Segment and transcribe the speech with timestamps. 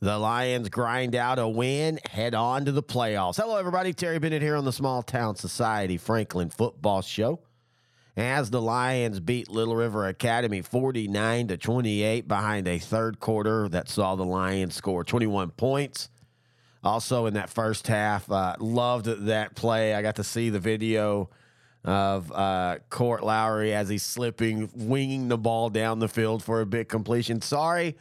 [0.00, 3.36] The Lions grind out a win, head on to the playoffs.
[3.36, 3.94] Hello, everybody.
[3.94, 7.40] Terry Bennett here on the Small Town Society Franklin Football Show.
[8.14, 13.88] As the Lions beat Little River Academy 49 to 28 behind a third quarter that
[13.88, 16.10] saw the Lions score 21 points.
[16.84, 19.94] Also, in that first half, uh, loved that play.
[19.94, 21.30] I got to see the video
[21.84, 26.66] of uh, Court Lowry as he's slipping, winging the ball down the field for a
[26.66, 27.40] big completion.
[27.40, 27.96] Sorry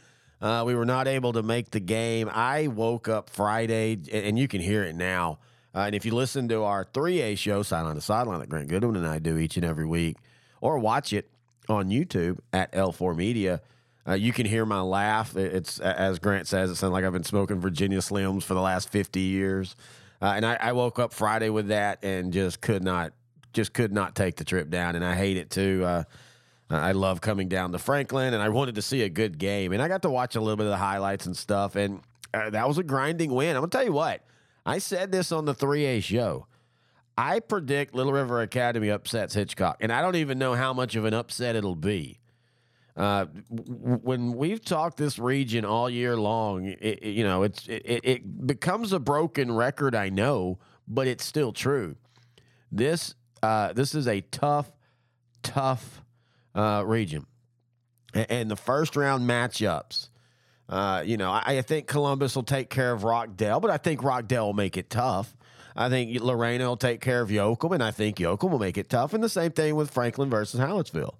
[0.46, 2.30] uh, we were not able to make the game.
[2.32, 5.40] I woke up Friday, and you can hear it now.
[5.74, 8.96] Uh, and if you listen to our 3A show, Sideline the Sideline, that Grant Goodwin
[8.96, 10.18] and I do each and every week,
[10.62, 11.32] or watch it
[11.68, 13.60] on YouTube at L4 Media,
[14.08, 15.36] uh, you can hear my laugh.
[15.36, 18.90] It's, as Grant says, it sounds like I've been smoking Virginia Slims for the last
[18.92, 19.76] 50 years.
[20.22, 23.14] Uh, and I, I woke up Friday with that and just could not,
[23.54, 24.96] just could not take the trip down.
[24.96, 26.04] And I hate it too.
[26.70, 29.72] Uh, I love coming down to Franklin, and I wanted to see a good game.
[29.72, 32.02] And I got to watch a little bit of the highlights and stuff, and
[32.34, 33.56] uh, that was a grinding win.
[33.56, 34.22] I'm going to tell you what,
[34.66, 36.48] I said this on the 3A show.
[37.18, 41.06] I predict Little River Academy upsets Hitchcock, and I don't even know how much of
[41.06, 42.20] an upset it'll be.
[42.98, 48.48] Uh, when we've talked this region all year long, it, you know, it's it, it,
[48.48, 49.94] becomes a broken record.
[49.94, 51.98] I know, but it's still true.
[52.72, 53.14] This
[53.44, 54.72] uh, this is a tough,
[55.44, 56.05] tough
[56.56, 57.26] uh, region.
[58.14, 60.10] And the first round matchups,
[60.70, 64.02] uh, you know, I, I, think Columbus will take care of Rockdale, but I think
[64.04, 65.36] Rockdale will make it tough.
[65.76, 68.90] I think Lorena will take care of Yoakum, and I think Yoakum will make it
[68.90, 69.14] tough.
[69.14, 71.16] And the same thing with Franklin versus Hallettsville.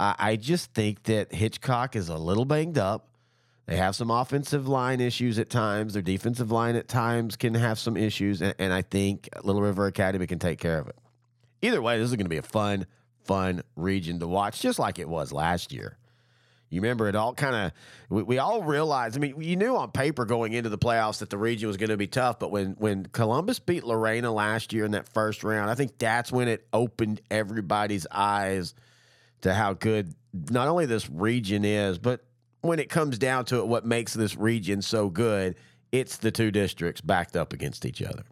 [0.00, 3.08] I, I just think that Hitchcock is a little banged up.
[3.66, 5.92] They have some offensive line issues at times.
[5.92, 9.86] Their defensive line at times can have some issues, and, and I think Little River
[9.86, 10.96] Academy can take care of it.
[11.62, 12.86] Either way, this is going to be a fun,
[13.26, 15.98] fun region to watch, just like it was last year.
[16.68, 17.72] You remember it all kind of,
[18.08, 21.30] we, we, all realized, I mean, you knew on paper going into the playoffs that
[21.30, 24.84] the region was going to be tough, but when, when Columbus beat Lorena last year
[24.84, 28.74] in that first round, I think that's when it opened everybody's eyes
[29.42, 30.14] to how good
[30.50, 32.24] not only this region is, but
[32.62, 35.54] when it comes down to it, what makes this region so good,
[35.92, 38.24] it's the two districts backed up against each other.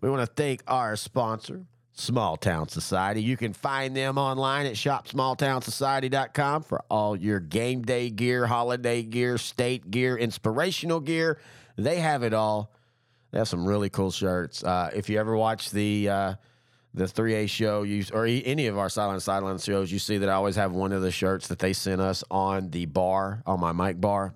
[0.00, 1.66] We want to thank our sponsor,
[1.98, 3.22] Small Town Society.
[3.22, 9.36] You can find them online at shopsmalltownsociety.com for all your game day gear, holiday gear,
[9.38, 11.38] state gear, inspirational gear.
[11.76, 12.72] They have it all.
[13.30, 14.62] They have some really cool shirts.
[14.62, 16.34] Uh, if you ever watch the uh,
[16.94, 20.34] the 3A show, you or any of our Sideline Sideline shows, you see that I
[20.34, 23.72] always have one of the shirts that they sent us on the bar, on my
[23.72, 24.34] mic bar.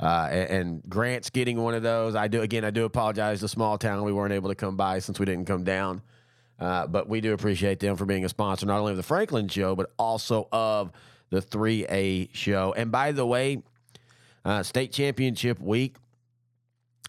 [0.00, 2.14] Uh, and, Grant's getting one of those.
[2.14, 2.64] I do again.
[2.64, 4.04] I do apologize to Small Town.
[4.04, 6.02] We weren't able to come by since we didn't come down.
[6.58, 9.48] Uh, but we do appreciate them for being a sponsor, not only of the Franklin
[9.48, 10.90] show, but also of
[11.30, 12.74] the 3A show.
[12.76, 13.62] And by the way,
[14.44, 15.96] uh, state championship week,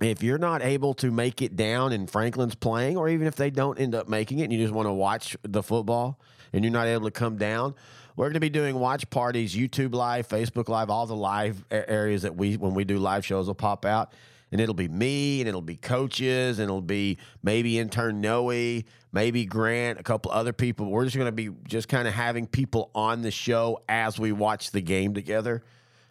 [0.02, 3.50] if you're not able to make it down and Franklin's playing, or even if they
[3.50, 6.20] don't end up making it and you just want to watch the football
[6.54, 7.76] and you're not able to come down,
[8.16, 12.22] we're going to be doing watch parties, YouTube Live, Facebook Live, all the live areas
[12.24, 14.14] that we, when we do live shows, will pop out
[14.52, 19.46] and it'll be me and it'll be coaches and it'll be maybe intern Noe, maybe
[19.46, 20.90] Grant, a couple other people.
[20.90, 24.32] We're just going to be just kind of having people on the show as we
[24.32, 25.64] watch the game together.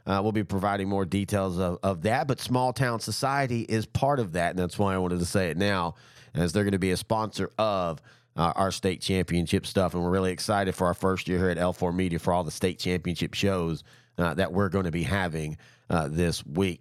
[0.07, 4.19] Uh, we'll be providing more details of, of that, but Small Town Society is part
[4.19, 5.97] of that, and that's why I wanted to say it now,
[6.35, 8.01] as they're going to be a sponsor of
[8.35, 11.59] uh, our state championship stuff, and we're really excited for our first year here at
[11.59, 13.85] L4 Media for all the state championship shows
[14.17, 15.59] uh, that we're going to be having
[15.91, 16.81] uh, this week.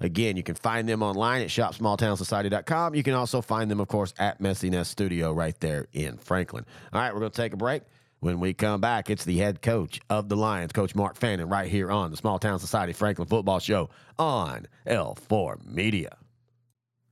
[0.00, 2.94] Again, you can find them online at shopsmalltownsociety.com.
[2.94, 6.64] You can also find them, of course, at Messy Nest Studio right there in Franklin.
[6.92, 7.82] All right, we're going to take a break.
[8.20, 11.70] When we come back, it's the head coach of the Lions, Coach Mark Fannin, right
[11.70, 16.16] here on the Small Town Society Franklin Football Show on L4 Media.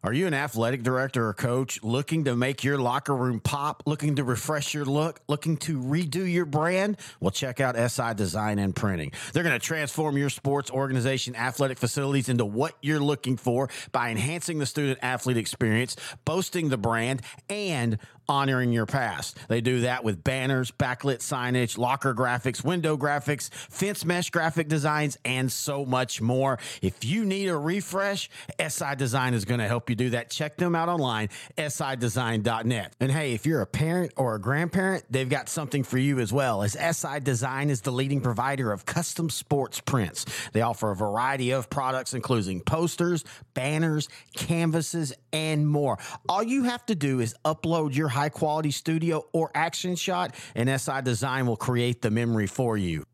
[0.07, 4.15] Are you an athletic director or coach looking to make your locker room pop, looking
[4.15, 6.99] to refresh your look, looking to redo your brand?
[7.19, 9.11] Well, check out SI Design and Printing.
[9.33, 14.11] They're going to transform your sports organization athletic facilities into what you're looking for by
[14.11, 19.37] enhancing the student athlete experience, boasting the brand, and honoring your past.
[19.49, 25.19] They do that with banners, backlit signage, locker graphics, window graphics, fence mesh graphic designs,
[25.25, 26.59] and so much more.
[26.83, 28.31] If you need a refresh,
[28.61, 30.31] SI Design is going to help you do that.
[30.31, 32.95] Check them out online, sidesign.net.
[33.01, 36.33] And hey, if you're a parent or a grandparent, they've got something for you as
[36.33, 40.25] well, as SI Design is the leading provider of custom sports prints.
[40.53, 43.25] They offer a variety of products, including posters,
[43.55, 45.99] banners, canvases, and more.
[46.29, 50.69] All you have to do is upload your high quality studio or action shot, and
[50.81, 53.05] SI Design will create the memory for you.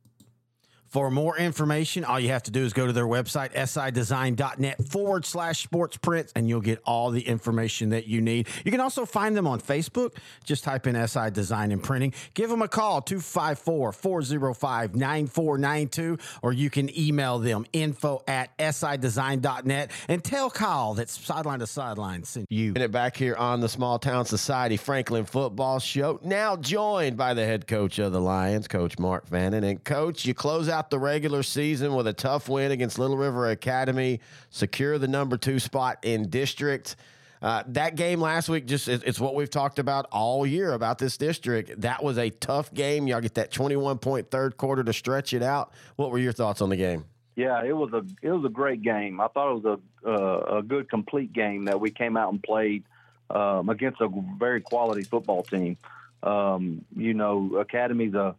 [0.92, 5.24] For more information, all you have to do is go to their website, sidesign.net forward
[5.24, 8.46] slash sports prints, and you'll get all the information that you need.
[8.62, 10.18] You can also find them on Facebook.
[10.44, 12.12] Just type in SI Design and Printing.
[12.34, 19.90] Give them a call, 254 405 9492, or you can email them info at sidesign.net
[20.08, 22.74] and tell Kyle that sideline to sideline sent you.
[22.74, 26.20] Get it back here on the Small Town Society Franklin Football Show.
[26.22, 29.64] Now joined by the head coach of the Lions, Coach Mark Fannin.
[29.64, 33.50] And, Coach, you close out the regular season with a tough win against Little River
[33.50, 34.20] Academy,
[34.50, 36.96] secure the number two spot in district.
[37.42, 41.16] Uh, that game last week, just it's what we've talked about all year about this
[41.16, 41.80] district.
[41.80, 43.08] That was a tough game.
[43.08, 45.72] Y'all get that 21 point third quarter to stretch it out.
[45.96, 47.04] What were your thoughts on the game?
[47.34, 49.20] Yeah, it was a it was a great game.
[49.20, 52.40] I thought it was a uh, a good complete game that we came out and
[52.40, 52.84] played
[53.30, 54.08] um, against a
[54.38, 55.76] very quality football team.
[56.22, 58.36] Um, you know, Academy's a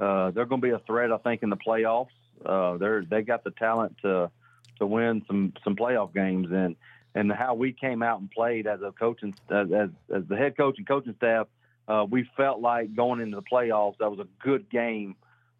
[0.00, 2.08] uh, they're going to be a threat, I think, in the playoffs.
[2.44, 4.30] Uh, they're they got the talent to
[4.78, 6.74] to win some some playoff games, and
[7.14, 10.56] and how we came out and played as a coaching as as, as the head
[10.56, 11.48] coach and coaching staff,
[11.86, 15.16] uh, we felt like going into the playoffs that was a good game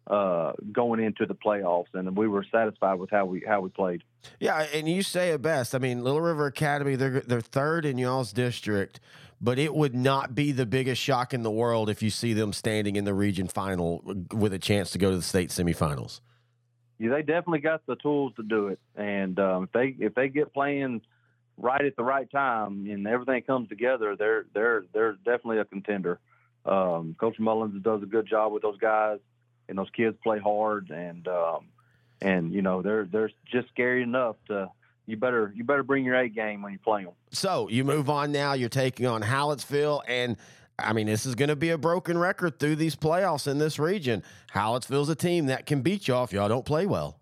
[0.07, 4.03] uh, going into the playoffs, and we were satisfied with how we how we played.
[4.39, 5.75] Yeah, and you say it best.
[5.75, 8.99] I mean, Little River Academy they're they're third in y'all's district,
[9.39, 12.53] but it would not be the biggest shock in the world if you see them
[12.53, 14.01] standing in the region final
[14.33, 16.21] with a chance to go to the state semifinals.
[16.97, 20.29] Yeah, they definitely got the tools to do it, and um, if they if they
[20.29, 21.01] get playing
[21.57, 26.19] right at the right time and everything comes together, they're they're they're definitely a contender.
[26.65, 29.19] Um, Coach Mullins does a good job with those guys,
[29.71, 31.65] and those kids play hard, and um,
[32.21, 34.69] and you know they're they're just scary enough to
[35.07, 37.13] you better you better bring your A game when you play them.
[37.31, 38.53] So you move on now.
[38.53, 40.35] You're taking on Hallettsville, and
[40.77, 43.79] I mean this is going to be a broken record through these playoffs in this
[43.79, 44.23] region.
[44.53, 47.17] Hallettsville's a team that can beat y'all if y'all don't play well.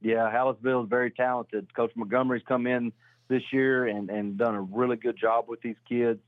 [0.00, 1.72] Yeah, Hallettsville is very talented.
[1.74, 2.90] Coach Montgomery's come in
[3.28, 6.20] this year and and done a really good job with these kids.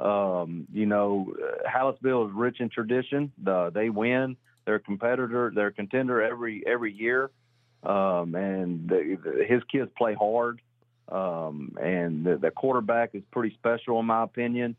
[0.00, 1.32] Um, you know,
[1.64, 3.30] Hallettsville is rich in tradition.
[3.46, 4.36] Uh, they win.
[4.64, 5.52] They're a competitor.
[5.54, 7.30] They're a contender every every year
[7.82, 10.60] um, and the, his kids play hard.
[11.08, 14.76] Um, and the, the, quarterback is pretty special in my opinion.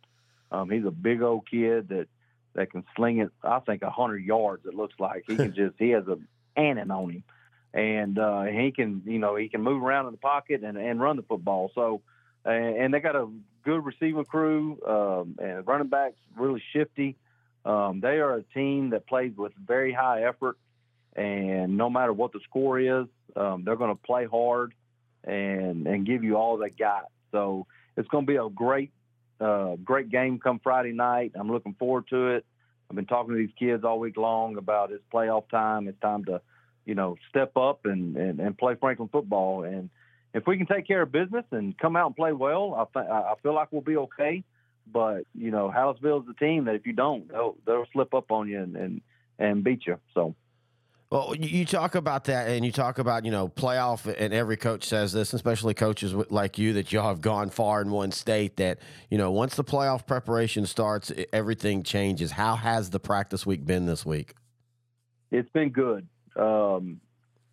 [0.51, 2.07] Um, he's a big old kid that
[2.56, 3.30] that can sling it.
[3.44, 4.65] I think hundred yards.
[4.65, 6.18] It looks like he can just he has a
[6.56, 7.24] cannon on him,
[7.74, 11.01] and uh, he can you know he can move around in the pocket and, and
[11.01, 11.71] run the football.
[11.75, 12.01] So,
[12.45, 13.27] and, and they got a
[13.65, 17.18] good receiving crew um, and running backs really shifty.
[17.65, 20.57] Um, they are a team that plays with very high effort
[21.15, 23.06] and no matter what the score is,
[23.36, 24.74] um, they're going to play hard
[25.24, 27.10] and and give you all they got.
[27.31, 28.92] So it's going to be a great
[29.39, 31.33] uh, great game come Friday night.
[31.36, 32.45] I'm looking forward to it.
[32.89, 35.88] I've been talking to these kids all week long about it's playoff time.
[35.88, 36.42] It's time to,
[36.86, 39.63] you know, step up and, and, and play Franklin football.
[39.63, 39.89] And
[40.33, 43.10] if we can take care of business and come out and play well, I, th-
[43.10, 44.44] I feel like we'll be okay.
[44.91, 48.31] But you know, Hallettsville is the team that if you don't, they'll, they'll slip up
[48.31, 49.01] on you and, and
[49.39, 49.97] and beat you.
[50.13, 50.35] So
[51.13, 54.85] well, you talk about that, and you talk about you know playoff, and every coach
[54.85, 58.57] says this, especially coaches like you that y'all have gone far in one state.
[58.57, 58.80] That
[59.12, 62.31] you know once the playoff preparation starts, everything changes.
[62.31, 64.33] How has the practice week been this week?
[65.29, 66.07] It's been good.
[66.36, 67.00] Um,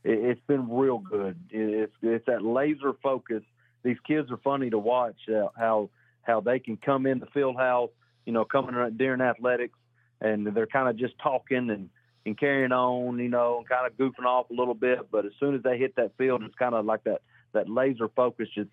[0.05, 1.38] it, has been real good.
[1.50, 3.43] It's it's that laser focus.
[3.83, 5.19] These kids are funny to watch.
[5.28, 5.90] Uh, how
[6.30, 7.90] how they can come in the field house,
[8.25, 9.78] you know, coming during athletics,
[10.20, 11.90] and they're kind of just talking and
[12.26, 15.10] and carrying on, you know, and kind of goofing off a little bit.
[15.10, 17.22] But as soon as they hit that field, it's kind of like that
[17.52, 18.70] that laser focus just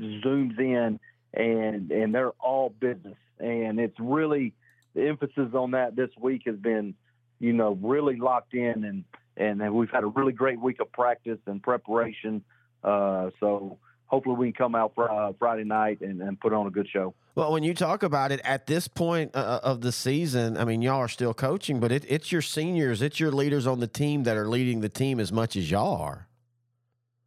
[0.00, 0.98] zooms in,
[1.34, 3.16] and and they're all business.
[3.38, 4.54] And it's really
[4.94, 6.94] the emphasis on that this week has been,
[7.38, 9.04] you know, really locked in, and
[9.36, 12.42] and we've had a really great week of practice and preparation.
[12.82, 13.78] Uh, so
[14.08, 17.14] hopefully we can come out uh, Friday night and, and put on a good show.
[17.34, 20.64] Well, when you talk about it at this point uh, uh, of the season, I
[20.64, 23.86] mean, y'all are still coaching, but it, it's your seniors, it's your leaders on the
[23.86, 26.26] team that are leading the team as much as y'all are.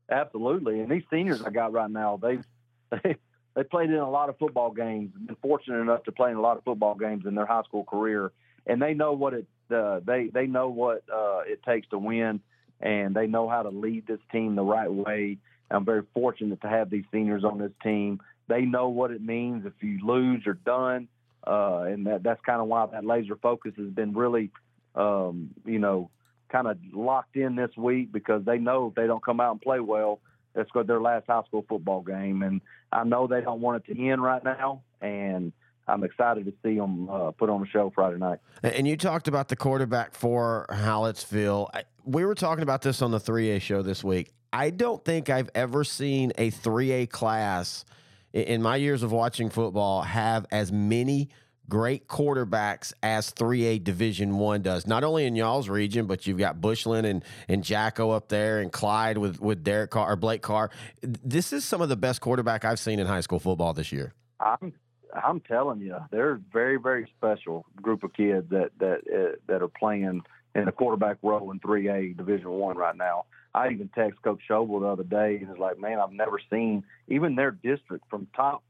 [0.10, 2.44] Absolutely, and these seniors I got right now, they've
[2.92, 3.16] they
[3.56, 6.42] they played in a lot of football games, been fortunate enough to play in a
[6.42, 8.34] lot of football games in their high school career,
[8.66, 12.42] and they know what it uh, they they know what uh, it takes to win,
[12.82, 15.38] and they know how to lead this team the right way.
[15.72, 18.20] I'm very fortunate to have these seniors on this team
[18.52, 21.08] they know what it means if you lose, you're done.
[21.46, 24.52] Uh, and that, that's kind of why that laser focus has been really,
[24.94, 26.10] um, you know,
[26.50, 29.62] kind of locked in this week because they know if they don't come out and
[29.62, 30.20] play well,
[30.54, 32.44] that's their last high school football game.
[32.44, 32.62] And
[32.92, 34.82] I know they don't want it to end right now.
[35.00, 35.54] And
[35.88, 38.40] I'm excited to see them uh, put on a show Friday night.
[38.62, 41.70] And you talked about the quarterback for Hallettsville.
[42.04, 44.34] We were talking about this on the 3A show this week.
[44.54, 47.86] I don't think I've ever seen a 3A class
[48.34, 51.30] in my years of watching football have as many
[51.70, 54.86] great quarterbacks as 3A Division 1 does.
[54.86, 58.72] Not only in y'all's region, but you've got Bushland and and Jacko up there and
[58.72, 60.70] Clyde with with Derek Carr or Blake Carr.
[61.02, 64.14] This is some of the best quarterback I've seen in high school football this year.
[64.40, 64.74] I'm
[65.14, 69.70] I'm telling you, they're very very special group of kids that that uh, that are
[69.70, 70.22] playing
[70.56, 73.24] in the quarterback role in 3A Division 1 right now.
[73.54, 76.84] I even text Coach Schobel the other day and was like, man, I've never seen
[77.08, 78.64] even their district from top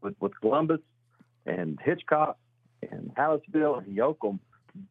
[0.00, 0.80] with, with Columbus
[1.44, 2.38] and Hitchcock
[2.90, 4.38] and Hallettsville and Yoakum.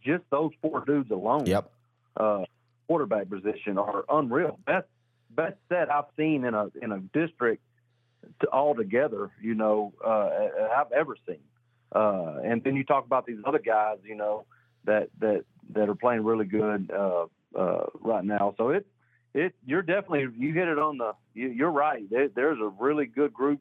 [0.06, 1.46] Just those four dudes alone.
[1.48, 1.72] Yep.
[2.16, 2.44] Uh,
[2.88, 4.60] quarterback position are unreal.
[4.66, 4.88] Best
[5.36, 7.64] best set I've seen in a in a district
[8.42, 9.32] to all together.
[9.42, 10.30] You know, uh,
[10.76, 11.40] I've ever seen.
[11.92, 13.98] Uh, and then you talk about these other guys.
[14.04, 14.46] You know
[14.84, 17.26] that that that are playing really good uh,
[17.58, 18.54] uh, right now.
[18.58, 18.86] So it
[19.34, 22.10] it you're definitely you hit it on the you, are right.
[22.10, 23.60] There, there's a really good group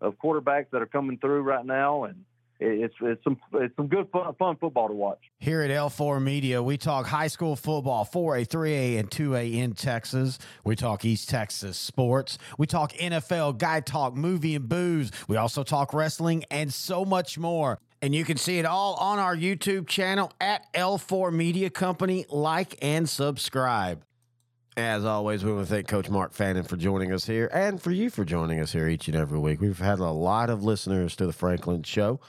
[0.00, 2.24] of quarterbacks that are coming through right now, and
[2.60, 5.18] it's it's some it's some good fun, fun football to watch.
[5.38, 10.38] Here at L4 Media, we talk high school football, 4A, 3A, and 2A in Texas.
[10.64, 12.38] We talk East Texas sports.
[12.56, 15.10] We talk NFL, guy talk, movie and booze.
[15.28, 17.78] We also talk wrestling and so much more.
[18.00, 22.26] And you can see it all on our YouTube channel at L4 Media Company.
[22.28, 24.02] Like and subscribe.
[24.78, 27.90] As always, we want to thank Coach Mark Fannin for joining us here and for
[27.90, 29.60] you for joining us here each and every week.
[29.60, 32.20] We've had a lot of listeners to the Franklin Show,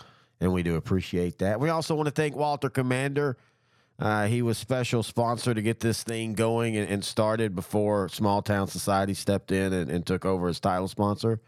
[0.41, 1.59] and we do appreciate that.
[1.59, 3.37] We also want to thank Walter Commander.
[3.99, 8.41] Uh, he was special sponsor to get this thing going and, and, started before Small
[8.41, 11.39] Town Society stepped in and, and, took over as title sponsor.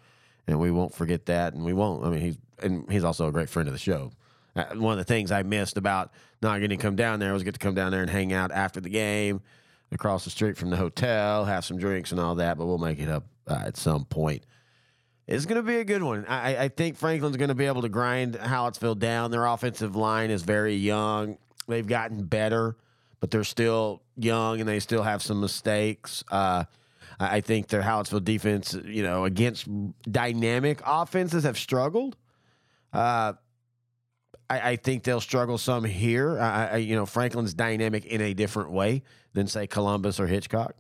[0.46, 2.05] And we won't forget that, and we won't.
[2.05, 4.12] I mean, he's and he's also a great friend of the show.
[4.55, 6.12] Uh, one of the things I missed about
[6.43, 8.51] not getting to come down there was get to come down there and hang out
[8.51, 9.41] after the game
[9.91, 13.00] across the street from the hotel, have some drinks and all that, but we'll make
[13.00, 14.45] it up uh, at some point.
[15.27, 16.25] It's going to be a good one.
[16.25, 19.31] I, I think Franklin's going to be able to grind Hallettsville down.
[19.31, 21.38] Their offensive line is very young.
[21.67, 22.75] They've gotten better,
[23.19, 26.24] but they're still young and they still have some mistakes.
[26.29, 26.65] Uh,
[27.19, 29.67] I think their Hallettsville defense, you know, against
[30.12, 32.17] dynamic offenses have struggled.
[32.91, 33.33] Uh,
[34.51, 36.38] I, I, think they'll struggle some here.
[36.39, 39.03] I, I, you know, Franklin's dynamic in a different way
[39.34, 40.75] than say Columbus or Hitchcock.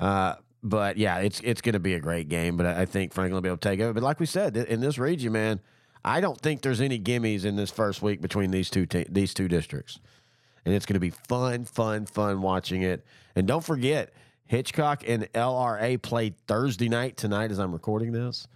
[0.00, 0.34] Uh,
[0.64, 2.56] but yeah, it's it's going to be a great game.
[2.56, 3.94] But I, think Franklin will be able to take it.
[3.94, 5.60] But like we said, in this region, man,
[6.04, 9.32] I don't think there's any gimmies in this first week between these two te- these
[9.32, 10.00] two districts,
[10.64, 13.04] and it's going to be fun, fun, fun watching it.
[13.36, 14.12] And don't forget,
[14.46, 18.48] Hitchcock and LRA played Thursday night tonight as I'm recording this.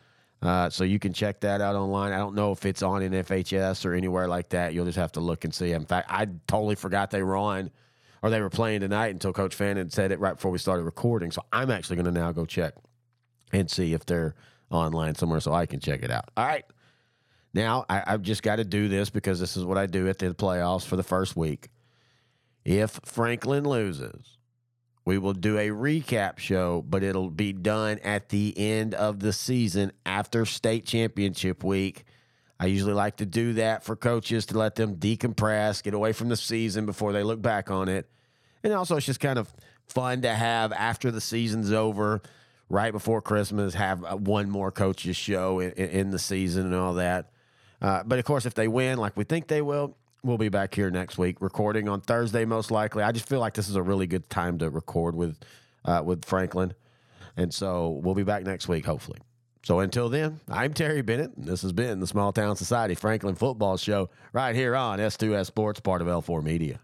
[0.42, 2.12] Uh, so you can check that out online.
[2.12, 4.74] I don't know if it's on NFHS or anywhere like that.
[4.74, 5.72] You'll just have to look and see.
[5.72, 7.70] In fact, I totally forgot they were on
[8.22, 11.30] or they were playing tonight until Coach Fannin said it right before we started recording.
[11.30, 12.74] So I'm actually going to now go check
[13.52, 14.34] and see if they're
[14.70, 16.30] online somewhere so I can check it out.
[16.36, 16.64] All right.
[17.54, 20.18] Now, I, have just got to do this because this is what I do at
[20.18, 21.68] the playoffs for the first week.
[22.64, 24.35] If Franklin loses,
[25.06, 29.32] we will do a recap show, but it'll be done at the end of the
[29.32, 32.04] season after state championship week.
[32.58, 36.28] I usually like to do that for coaches to let them decompress, get away from
[36.28, 38.10] the season before they look back on it.
[38.64, 39.54] And also, it's just kind of
[39.86, 42.20] fun to have after the season's over,
[42.68, 47.30] right before Christmas, have one more coaches show in, in the season and all that.
[47.80, 49.96] Uh, but of course, if they win, like we think they will,
[50.26, 53.02] we'll be back here next week recording on Thursday, most likely.
[53.02, 55.38] I just feel like this is a really good time to record with
[55.84, 56.74] uh, with Franklin,
[57.36, 59.18] and so we'll be back next week, hopefully.
[59.62, 61.36] So until then, I'm Terry Bennett.
[61.36, 65.46] and this has been the Small Town Society Franklin Football Show right here on S2S
[65.46, 66.80] Sports, part of L4 Media.